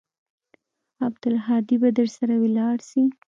[1.05, 3.03] عبدالهادي به درسره ولاړ سي.